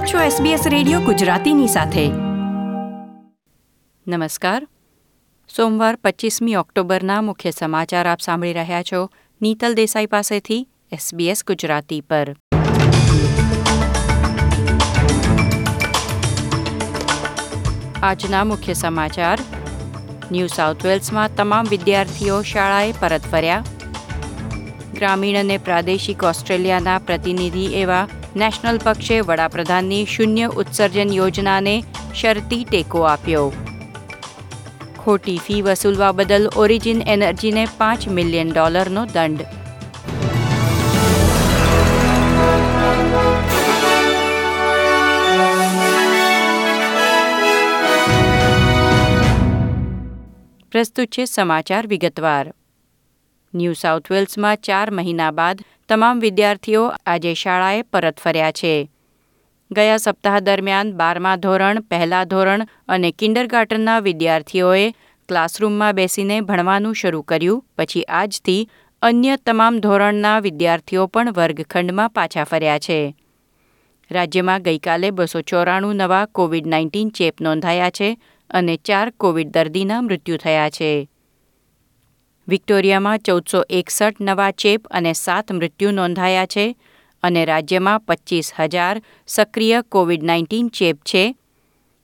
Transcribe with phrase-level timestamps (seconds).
[0.00, 2.08] આપ છો SBS radio ગુજરાતીની સાથે.
[4.08, 4.68] નમસ્કાર.
[5.56, 9.10] સોમવાર પચીસમી ઓક્ટોબરના મુખ્ય સમાચાર આપ સાંભળી રહ્યા છો
[9.42, 12.36] નીતલ દેસાઈ પાસેથી SBS ગુજરાતી પર.
[18.02, 19.38] આજના મુખ્ય સમાચાર.
[20.32, 23.64] ન્યૂ સાઉથ વેલ્સમાં તમામ વિદ્યાર્થીઓ શાળાએ પરત ફર્યા.
[24.94, 31.84] ગ્રામીણ અને પ્રાદેશિક ઓસ્ટ્રેલિયાના પ્રતિનિધિ એવા નેશનલ પક્ષે વડાપ્રધાનની શૂન્ય ઉત્સર્જન યોજનાને
[32.14, 33.52] શરતી ટેકો આપ્યો.
[34.98, 39.42] ખોટી ફી વસૂલવા બદલ ઓરિજિન એનર્જીને પાંચ મિલિયન ડોલરનો દંડ.
[50.72, 52.52] પ્રસ્તુત છે સમાચાર વિગતવાર.
[53.54, 58.90] ન્યૂ સાઉથ વેલ્સમાં ચાર મહિના બાદ તમામ વિદ્યાર્થીઓ આજે શાળાએ પરત ફર્યા છે.
[59.70, 64.92] ગયા સપ્તાહ દરમિયાન બારમા ધોરણ, પહેલા ધોરણ અને કિન્ડરગાર્ટનના વિદ્યાર્થીઓએ
[65.28, 68.68] ક્લાસરૂમમાં બેસીને ભણવાનું શરૂ કર્યું, પછી આજથી
[69.02, 73.14] અન્ય તમામ ધોરણના વિદ્યાર્થીઓ પણ વર્ગખંડમાં પાછા ફર્યા છે.
[74.10, 78.16] રાજ્યમાં ગઈકાલે બસો ચોરાણું નવા કોવિડ નાઇન્ટીન ચેપ નોંધાયા છે
[78.50, 81.08] અને ચાર કોવિડ દર્દીના મૃત્યુ થયા છે.
[82.50, 86.64] વિક્ટોરિયામાં ચૌદસો એકસઠ નવા ચેપ અને સાત મૃત્યુ નોંધાયા છે
[87.22, 91.34] અને રાજ્યમાં પચીસ હજાર સક્રિય કોવિડ નાઇન્ટીન ચેપ છે.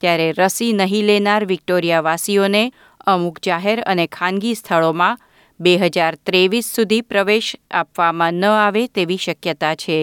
[0.00, 2.62] ત્યારે રસી નહીં લેનાર વિક્ટોરિયાવાસીઓને
[3.06, 5.18] અમુક જાહેર અને ખાનગી સ્થળોમાં
[5.60, 9.98] બે હજાર ત્રેવીસ સુધી પ્રવેશ આપવામાં ન આવે તેવી શક્યતા છે.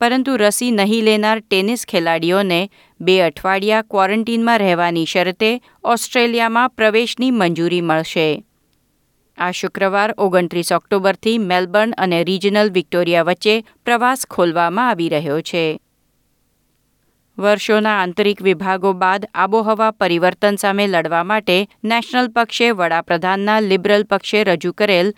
[0.00, 2.60] પરંતુ રસી નહીં લેનાર ટેનિસ ખેલાડીઓને
[3.00, 5.50] બે અઠવાડિયા ક્વોરન્ટીનમાં રહેવાની શરતે
[5.84, 8.28] ઓસ્ટ્રેલિયામાં પ્રવેશની મંજૂરી મળશે.
[9.40, 15.64] આ શુક્રવાર ઓગણત્રીસ ઓક્ટોબરથી મેલબર્ન અને રિજનલ વિક્ટોરિયા વચ્ચે પ્રવાસ ખોલવામાં આવી રહ્યો છે.
[17.38, 24.72] વર્ષોના આંતરિક વિભાગો બાદ આબોહવા પરિવર્તન સામે લડવા માટે નેશનલ પક્ષે વડાપ્રધાનના લિબરલ પક્ષે રજૂ
[24.72, 25.14] કરેલ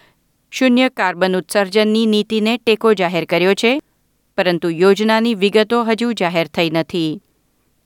[0.53, 3.73] શૂન્ય કાર્બન ઉત્સર્જનની નીતિને ટેકો જાહેર કર્યો છે,
[4.39, 7.21] પરંતુ યોજનાની વિગતો હજુ જાહેર થઈ નથી.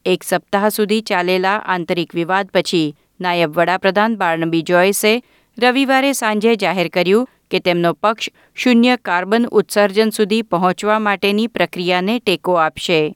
[0.05, 5.13] એક સપ્તાહ સુધી ચાલેલા આંતરિક વિવાદ પછી નાયબ વડાપ્રધાન બાર્નબી જોયસે
[5.59, 12.57] રવિવારે સાંજે જાહેર કર્યું કે તેમનો પક્ષ શૂન્ય કાર્બન ઉત્સર્જન સુધી પહોંચવા માટેની પ્રક્રિયાને ટેકો
[12.57, 13.15] આપશે.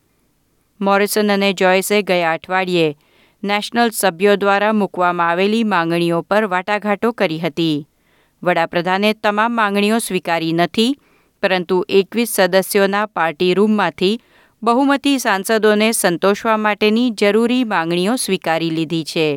[0.80, 2.96] મોરિસન અને જોયસે ગયા અઠવાડિયે
[3.42, 7.86] નેશનલ સભ્યો દ્વારા મૂકવામાં આવેલી માંગણીઓ પર વાટાઘાટો કરી હતી.
[8.42, 10.96] વડાપ્રધાને તમામ માંગણીઓ સ્વીકારી નથી,
[11.42, 14.20] પરંતુ એકવીસ સદસ્યોના પાર્ટી રૂમમાંથી
[14.62, 19.28] બહુમતી સાંસદોને સંતોષવા માટેની જરૂરી માંગણીઓ સ્વીકારી લીધી છે.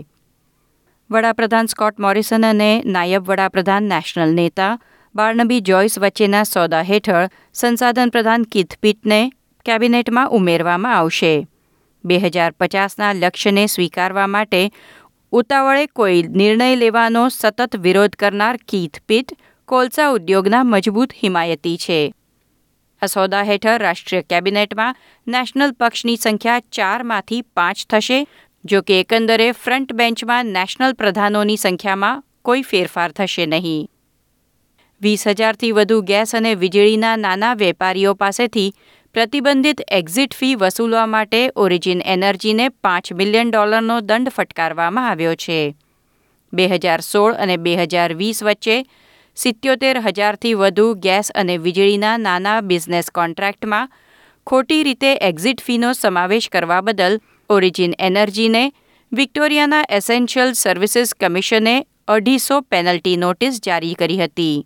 [1.13, 4.69] વડાપ્રધાન સ્કોટ મોરિસન અને નાયબ વડાપ્રધાન નેશનલ નેતા
[5.15, 9.19] બાર્નબી જોઇસ વચ્ચેના સોદા હેઠળ સંસાધન પ્રધાન કિથપીટને
[9.65, 11.33] કેબિનેટમાં ઉમેરવામાં આવશે.
[12.03, 14.63] બે હજાર પચાસના લક્ષ્યને સ્વીકારવા માટે
[15.31, 19.37] ઉતાવળે કોઈ નિર્ણય લેવાનો સતત વિરોધ કરનાર કીથ પીટ
[19.69, 22.01] કોલસા ઉદ્યોગના મજબૂત હિમાયતી છે.
[23.01, 28.19] આ સોદા હેઠળ રાષ્ટ્રીય કેબિનેટમાં નેશનલ પક્ષની સંખ્યા ચારમાંથી પાંચ થશે
[28.65, 33.87] જો કે એકંદરે ફ્રન્ટ બેન્ચમાં નેશનલ પ્રધાનોની સંખ્યામાં કોઈ ફેરફાર થશે નહીં.
[35.01, 38.69] વીસ હજારથી વધુ ગેસ અને વીજળીના નાના વેપારીઓ પાસેથી
[39.15, 45.59] પ્રતિબંધિત એક્ઝિટ ફી વસૂલવા માટે ઓરિજિન એનર્જીને પાંચ મિલિયન ડોલરનો દંડ ફટકારવામાં આવ્યો છે.
[46.53, 48.77] બે હજાર સોળ અને બે હજાર વીસ વચ્ચે
[49.37, 53.93] સિત્યોતેર હજારથી વધુ ગેસ અને વીજળીના નાના બિઝનેસ કોન્ટ્રાક્ટમાં
[54.47, 58.71] ખોટી રીતે એક્ઝિટ ફીનો સમાવેશ કરવા બદલ ઓરિજિન એનર્જીને,
[59.11, 64.65] વિક્ટોરિયાના એસેન્શિયલ સર્વિસીસ કમિશને અઢીસો પેનલ્ટી નોટિસ જારી કરી હતી.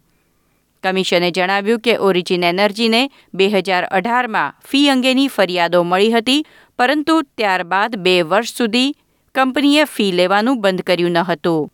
[0.84, 3.02] કમિશને જણાવ્યું કે ઓરિજિન એનર્જીને
[3.34, 6.46] બે હજાર અઢારમાં ફી અંગેની ફરિયાદો મળી હતી,
[6.80, 8.96] પરંતુ ત્યારબાદ બે વર્ષ સુધી
[9.36, 11.70] કંપનીએ ફી લેવાનું બંધ કર્યું ન હતું.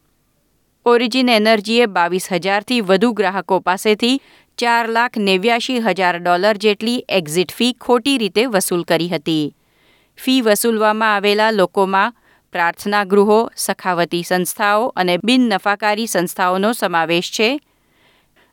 [0.86, 4.22] ઓરિજિન એનર્જીએ બાવીસ હજારથી વધુ ગ્રાહકો પાસેથી
[4.58, 9.46] ચાર લાખ નેવ્યાશી હજાર ડોલર જેટલી એક્ઝિટ ફી ખોટી રીતે વસૂલ કરી હતી.
[10.18, 12.14] ફી વસૂલવામાં આવેલા લોકોમાં
[12.52, 17.60] પ્રાર્થના ગૃહો સખાવતી સંસ્થાઓ અને બિન નફાકારી સંસ્થાઓનો સમાવેશ છે.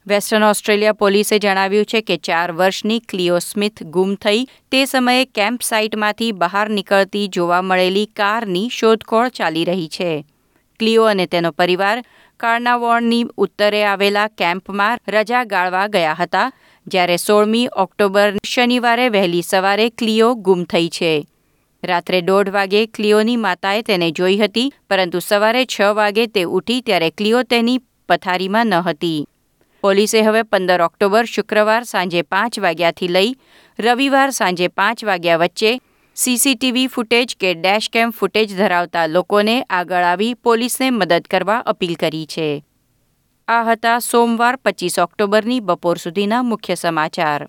[0.06, 4.48] વેસ્ટર્ન ઓસ્ટ્રેલિયા પોલીસે જણાવ્યું છે કે ચાર વર્ષની ક્લિયો સ્મિથ ગુમ થઈ.
[4.70, 10.24] તે સમયે કેમ્પ સાઇટમાંથી બહાર નીકળતી જોવા મળેલી કારની શોધખોળ ચાલી રહી છે.
[10.78, 12.04] ક્લિયો અને તેનો પરિવાર
[12.36, 16.52] કાર્નાવોર્નની ઉત્તરે આવેલા કેમ્પમાં રજા ગાળવા ગયા હતા,
[16.86, 21.26] જ્યારે સોળમી ઓક્ટોબર શનિવારે વહેલી સવારે ક્લિયો ગુમ થઈ છે.
[21.82, 27.10] રાત્રે દોઢ વાગે ક્લિયોની માતાએ તેને જોઈ હતી, પરંતુ સવારે છ વાગે તે ઉઠી ત્યારે
[27.10, 29.26] ક્લિયો તેની પથારીમાં ન હતી.
[29.82, 33.30] પોલીસે હવે પંદર ઓક્ટોબર શુક્રવાર સાંજે પાંચ વાગ્યાથી લઈ
[33.78, 35.70] રવિવાર સાંજે પાંચ વાગ્યા વચ્ચે
[36.16, 42.48] સીસીટીવી ફૂટેજ કે ડેશકેમ ફૂટેજ ધરાવતા લોકોને આગળ આવી પોલીસને મદદ કરવા અપીલ કરી છે.
[43.48, 47.48] આ હતા સોમવાર પચીસ ઓક્ટોબરની બપોર સુધીના મુખ્ય સમાચાર.